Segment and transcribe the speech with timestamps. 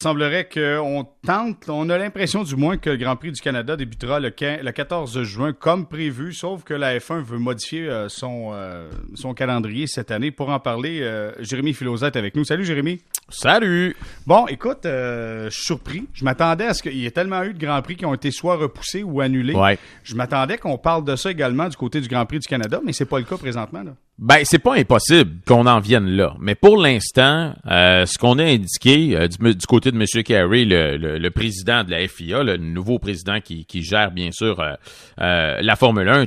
[0.00, 3.76] Il semblerait qu'on tente, on a l'impression du moins que le Grand Prix du Canada
[3.76, 8.88] débutera le, 14 juin comme prévu, sauf que la F1 veut modifier euh, son, euh,
[9.16, 10.30] son calendrier cette année.
[10.30, 12.44] Pour en parler, euh, Jérémy Philosette avec nous.
[12.44, 13.00] Salut Jérémy.
[13.28, 13.96] Salut.
[14.28, 16.06] Bon, écoute, je suis surpris.
[16.12, 18.30] Je m'attendais à ce qu'il y ait tellement eu de Grands Prix qui ont été
[18.30, 19.54] soit repoussés ou annulés.
[19.54, 19.78] Ouais.
[20.04, 22.92] Je m'attendais qu'on parle de ça également du côté du Grand Prix du Canada, mais
[22.92, 23.82] c'est pas le cas présentement.
[23.82, 23.92] Là.
[24.20, 26.34] Ben, c'est pas impossible qu'on en vienne là.
[26.40, 30.24] Mais pour l'instant, euh, ce qu'on a indiqué euh, du, côté de M.
[30.24, 34.60] Carey, le, le, président de la FIA, le nouveau président qui, qui gère bien sûr
[34.60, 36.24] euh, la Formule 1,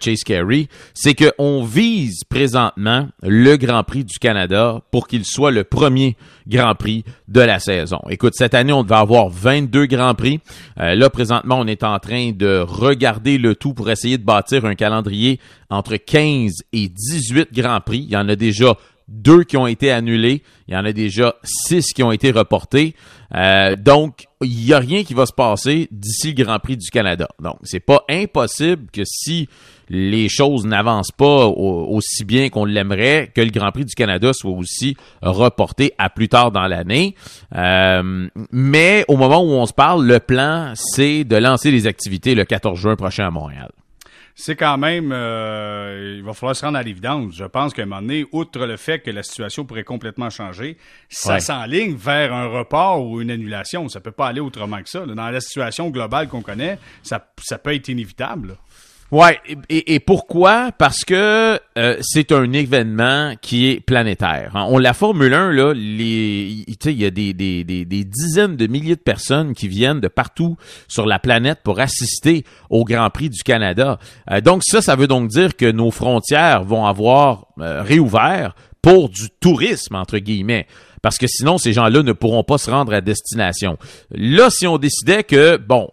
[0.00, 5.64] Chase Carey, c'est qu'on vise présentement le Grand Prix du Canada pour qu'il soit le
[5.64, 6.16] premier
[6.46, 6.93] Grand Prix
[7.28, 8.00] de la saison.
[8.10, 10.40] Écoute, cette année, on devait avoir 22 Grands Prix.
[10.76, 14.74] là, présentement, on est en train de regarder le tout pour essayer de bâtir un
[14.74, 18.04] calendrier entre 15 et 18 Grands Prix.
[18.06, 18.76] Il y en a déjà
[19.08, 20.42] deux qui ont été annulés.
[20.68, 22.94] Il y en a déjà six qui ont été reportés.
[23.34, 26.90] Euh, donc, il n'y a rien qui va se passer d'ici le Grand Prix du
[26.90, 27.28] Canada.
[27.40, 29.48] Donc, c'est pas impossible que si
[29.88, 34.50] les choses n'avancent pas aussi bien qu'on l'aimerait, que le Grand Prix du Canada soit
[34.50, 37.14] aussi reporté à plus tard dans l'année.
[37.54, 42.34] Euh, mais au moment où on se parle, le plan, c'est de lancer les activités
[42.34, 43.70] le 14 juin prochain à Montréal
[44.34, 47.34] c'est quand même, euh, il va falloir se rendre à l'évidence.
[47.34, 50.76] Je pense qu'à un moment donné, outre le fait que la situation pourrait complètement changer,
[51.08, 53.88] ça s'enligne vers un report ou une annulation.
[53.88, 55.06] Ça peut pas aller autrement que ça.
[55.06, 58.56] Dans la situation globale qu'on connaît, ça, ça peut être inévitable.
[59.14, 60.72] Ouais, et, pourquoi?
[60.76, 64.56] Parce que euh, c'est un événement qui est planétaire.
[64.56, 64.66] Hein.
[64.68, 68.66] On la Formule 1, là, les, il y a des, des, des, des, dizaines de
[68.66, 70.56] milliers de personnes qui viennent de partout
[70.88, 74.00] sur la planète pour assister au Grand Prix du Canada.
[74.32, 79.10] Euh, donc ça, ça veut donc dire que nos frontières vont avoir euh, réouvert pour
[79.10, 80.66] du tourisme, entre guillemets
[81.04, 83.76] parce que sinon, ces gens-là ne pourront pas se rendre à destination.
[84.10, 85.86] Là, si on décidait que, bon,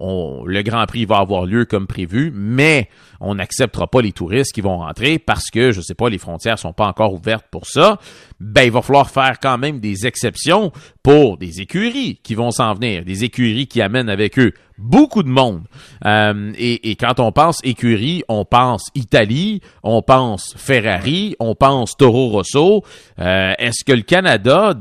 [0.45, 2.87] le Grand Prix va avoir lieu comme prévu, mais
[3.19, 6.57] on n'acceptera pas les touristes qui vont rentrer parce que, je sais pas, les frontières
[6.57, 7.99] sont pas encore ouvertes pour ça,
[8.39, 10.71] ben, il va falloir faire quand même des exceptions
[11.03, 15.29] pour des écuries qui vont s'en venir, des écuries qui amènent avec eux beaucoup de
[15.29, 15.63] monde.
[16.05, 22.29] Euh, et, quand on pense écurie, on pense Italie, on pense Ferrari, on pense Toro
[22.29, 22.83] Rosso.
[23.19, 24.73] Euh, est-ce que le Canada,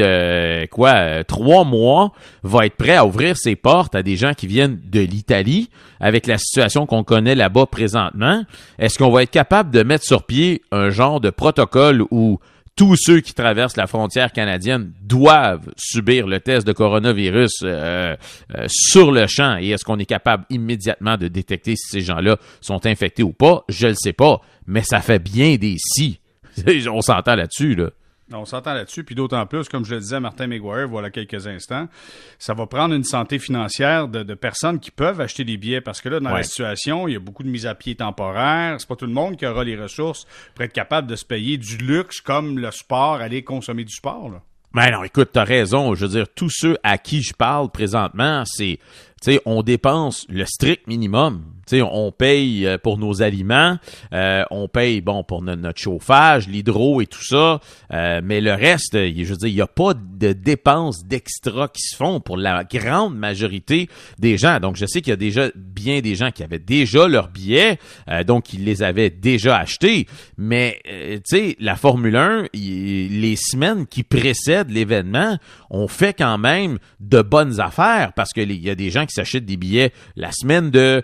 [0.00, 4.46] euh, quoi trois mois, va être prêt à ouvrir ses portes à des gens qui
[4.46, 5.70] viennent de l'Italie
[6.00, 8.44] avec la situation qu'on connaît là-bas présentement?
[8.78, 12.38] Est-ce qu'on va être capable de mettre sur pied un genre de protocole où
[12.76, 18.16] tous ceux qui traversent la frontière canadienne doivent subir le test de coronavirus euh,
[18.56, 19.58] euh, sur le champ?
[19.60, 23.64] Et est-ce qu'on est capable immédiatement de détecter si ces gens-là sont infectés ou pas?
[23.68, 26.18] Je ne sais pas, mais ça fait bien des si.
[26.90, 27.90] On s'entend là-dessus, là.
[28.32, 31.46] On s'entend là-dessus, puis d'autant plus, comme je le disais à Martin McGuire voilà quelques
[31.46, 31.88] instants,
[32.38, 36.08] ça va prendre une santé financière de, personnes qui peuvent acheter des billets parce que
[36.08, 38.76] là, dans la situation, il y a beaucoup de mise à pied temporaire.
[38.78, 41.58] C'est pas tout le monde qui aura les ressources pour être capable de se payer
[41.58, 44.30] du luxe comme le sport, aller consommer du sport.
[44.30, 44.40] Là.
[44.74, 45.94] Ben non, écoute, t'as raison.
[45.94, 48.80] Je veux dire, tous ceux à qui je parle présentement, c'est,
[49.22, 51.44] tu sais, on dépense le strict minimum
[51.82, 53.78] on paye euh, pour nos aliments,
[54.12, 57.60] euh, on paye bon pour notre chauffage, l'hydro et tout ça,
[57.92, 61.82] euh, mais le reste, je veux dire, il n'y a pas de dépenses d'extra qui
[61.82, 64.60] se font pour la grande majorité des gens.
[64.60, 67.78] Donc, je sais qu'il y a déjà bien des gens qui avaient déjà leurs billets,
[68.26, 70.06] donc ils les avaient déjà achetés,
[70.38, 75.38] mais tu sais, la Formule 1, les semaines qui précèdent l'événement,
[75.70, 79.44] on fait quand même de bonnes affaires parce qu'il y a des gens qui s'achètent
[79.44, 81.02] des billets la semaine de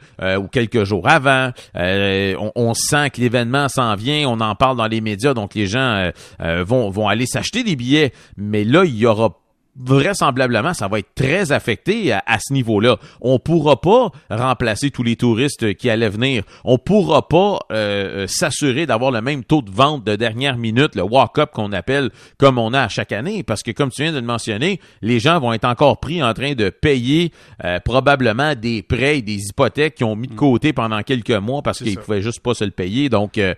[0.69, 1.51] quelques jours avant.
[1.77, 5.67] Euh, on, sent que l'événement s'en vient, on en parle dans les médias, donc les
[5.67, 6.11] gens euh,
[6.41, 8.13] euh, vont, vont aller s'acheter des billets.
[8.37, 9.40] Mais là, il y aura
[9.83, 12.99] vraisemblablement, ça va être très affecté à, ce niveau-là.
[13.21, 16.43] On pourra pas remplacer tous les touristes qui allaient venir.
[16.65, 21.03] On pourra pas euh, s'assurer d'avoir le même taux de vente de dernière minute, le
[21.03, 24.19] walk-up qu'on appelle comme on a à chaque année, parce que comme tu viens de
[24.19, 27.33] le mentionner, les gens vont être encore pris en train de payer
[27.65, 31.63] euh, probablement des prêts et des hypothèques qu'ils ont mis de côté pendant quelques mois
[31.63, 33.09] parce qu'ils pouvaient juste pas se le payer.
[33.09, 33.55] Donc euh,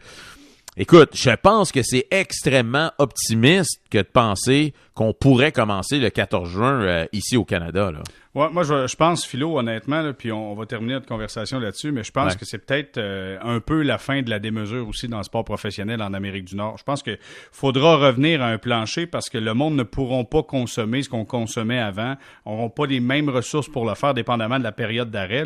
[0.79, 6.49] Écoute, je pense que c'est extrêmement optimiste que de penser qu'on pourrait commencer le 14
[6.49, 7.91] juin euh, ici au Canada.
[7.91, 8.03] Là.
[8.35, 12.13] Ouais, moi, je, pense, Philo, honnêtement, puis on, va terminer notre conversation là-dessus, mais je
[12.13, 15.23] pense que c'est peut-être euh, un peu la fin de la démesure aussi dans le
[15.23, 16.79] sport professionnel en Amérique du Nord.
[16.79, 20.43] Je pense qu'il faudra revenir à un plancher parce que le monde ne pourront pas
[20.43, 22.17] consommer ce qu'on consommait avant.
[22.47, 25.45] On n'aura pas les mêmes ressources pour le faire, dépendamment de la période d'arrêt.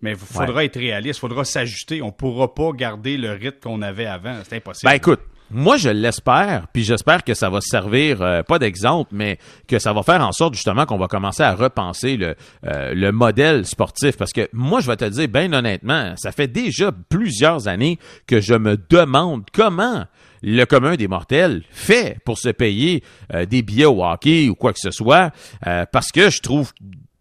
[0.00, 2.00] Mais il faudra être réaliste, il faudra s'ajuster.
[2.00, 4.38] On ne pourra pas garder le rythme qu'on avait avant.
[4.44, 4.90] C'est impossible.
[4.90, 5.20] Ben écoute,
[5.52, 9.38] moi, je l'espère, puis j'espère que ça va servir, euh, pas d'exemple, mais
[9.68, 12.34] que ça va faire en sorte justement qu'on va commencer à repenser le,
[12.66, 14.16] euh, le modèle sportif.
[14.16, 18.40] Parce que moi, je vais te dire, bien honnêtement, ça fait déjà plusieurs années que
[18.40, 20.04] je me demande comment
[20.42, 24.72] le commun des mortels fait pour se payer euh, des billets au hockey ou quoi
[24.72, 25.30] que ce soit,
[25.92, 26.72] parce que je trouve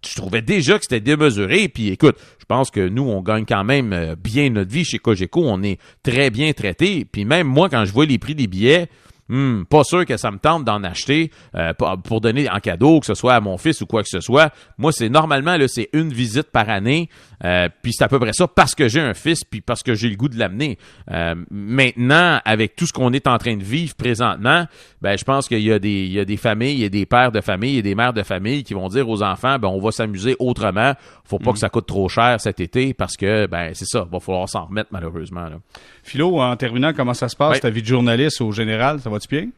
[0.07, 1.67] je trouvais déjà que c'était démesuré.
[1.67, 4.99] Puis écoute, je pense que nous, on gagne quand même euh, bien notre vie chez
[4.99, 5.43] Cogeco.
[5.45, 7.05] On est très bien traité.
[7.05, 8.87] Puis même moi, quand je vois les prix des billets,
[9.31, 11.71] Hmm, pas sûr que ça me tente d'en acheter euh,
[12.03, 14.53] pour donner en cadeau, que ce soit à mon fils ou quoi que ce soit.
[14.77, 17.07] Moi, c'est normalement là, c'est une visite par année.
[17.45, 19.95] Euh, puis c'est à peu près ça parce que j'ai un fils, puis parce que
[19.95, 20.77] j'ai le goût de l'amener.
[21.11, 24.67] Euh, maintenant, avec tout ce qu'on est en train de vivre présentement,
[25.01, 26.89] ben je pense qu'il y a des il y a des familles, il y a
[26.89, 29.23] des pères de famille, il y a des mères de famille qui vont dire aux
[29.23, 30.93] enfants, ben on va s'amuser autrement.
[31.23, 31.53] Faut pas hmm.
[31.53, 34.65] que ça coûte trop cher cet été parce que ben c'est ça, va falloir s'en
[34.65, 35.45] remettre malheureusement.
[35.45, 35.55] Là.
[36.03, 39.27] Philo, en terminant, comment ça se passe ta vie de journaliste au général, ça va-tu
[39.35, 39.51] bien?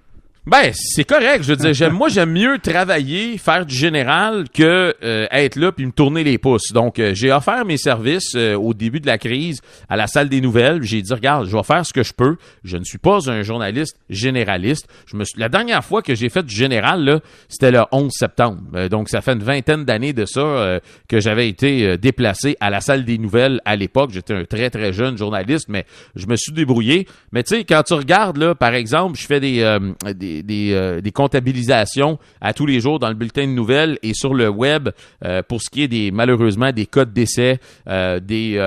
[0.45, 1.41] Ben, c'est correct.
[1.43, 5.71] Je veux dire, j'aime, moi, j'aime mieux travailler, faire du général que euh, être là
[5.71, 6.73] puis me tourner les pouces.
[6.73, 10.27] Donc, euh, j'ai offert mes services euh, au début de la crise à la salle
[10.27, 10.83] des nouvelles.
[10.83, 12.35] J'ai dit, regarde, je vais faire ce que je peux.
[12.65, 14.89] Je ne suis pas un journaliste généraliste.
[15.05, 18.89] Je me la dernière fois que j'ai fait du général, là, c'était le 11 septembre.
[18.89, 23.05] donc, ça fait une vingtaine d'années de ça que j'avais été déplacé à la salle
[23.05, 24.11] des nouvelles à l'époque.
[24.13, 25.85] J'étais un très, très jeune journaliste, mais
[26.15, 27.07] je me suis débrouillé.
[27.31, 29.79] Mais tu sais, quand tu regardes, là, par exemple, je fais des,
[30.13, 34.33] des euh, des, comptabilisations à tous les jours dans le bulletin de nouvelles et sur
[34.33, 34.89] le web
[35.23, 38.59] euh, pour ce qui est des malheureusement des cas de décès, euh, des,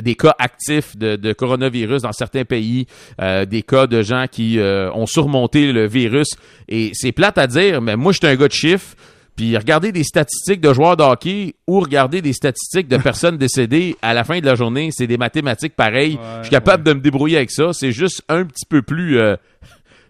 [0.00, 2.86] des cas actifs de, coronavirus dans certains pays,
[3.18, 6.36] des cas de gens qui ont surmonté le virus.
[6.68, 8.94] Et c'est plate à dire, mais moi, je suis un gars de chiffres.
[9.36, 13.96] Puis regarder des statistiques de joueurs de hockey ou regarder des statistiques de personnes décédées
[14.02, 16.18] à la fin de la journée, c'est des mathématiques pareilles.
[16.38, 17.72] je suis capable de me débrouiller avec ça.
[17.72, 19.18] C'est juste un petit peu plus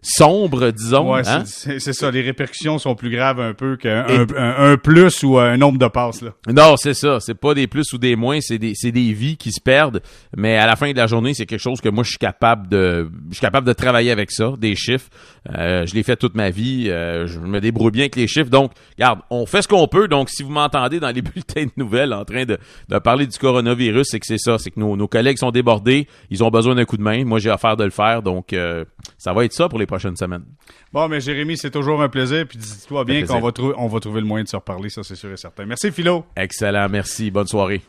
[0.02, 1.14] sombre, disons.
[1.14, 1.44] Ouais, hein?
[1.44, 2.10] c'est ça.
[2.10, 4.04] Les répercussions sont plus graves un peu qu'un
[4.36, 6.22] un, plus ou un nombre de passes.
[6.22, 6.32] Là.
[6.48, 7.20] Non, c'est ça.
[7.20, 10.02] C'est pas des plus ou des moins, c'est des, des vies qui se perdent.
[10.36, 12.68] Mais à la fin de la journée, c'est quelque chose que moi, je suis capable
[12.68, 15.08] de je suis capable de travailler avec ça, des chiffres.
[15.56, 16.88] Euh, je l'ai fait toute ma vie.
[16.88, 18.50] Euh, je me débrouille bien avec les chiffres.
[18.50, 20.08] Donc, regarde, on fait ce qu'on peut.
[20.08, 22.58] Donc, si vous m'entendez dans les bulletins de nouvelles en train de,
[22.88, 24.58] de parler du coronavirus, c'est que c'est ça.
[24.58, 26.08] C'est que nos, nos collègues sont débordés.
[26.30, 27.24] Ils ont besoin d'un coup de main.
[27.24, 28.22] Moi, j'ai affaire de le faire.
[28.22, 28.84] Donc, euh,
[29.18, 30.44] ça va être ça pour les prochaines semaines.
[30.92, 32.46] Bon, mais Jérémy, c'est toujours un plaisir.
[32.46, 35.16] Puis dis-toi bien qu'on va, on va trouver le moyen de se reparler, ça c'est
[35.16, 35.66] sûr et certain.
[35.66, 36.24] Merci Philo.
[36.36, 37.30] Excellent, merci.
[37.30, 37.80] Bonne soirée.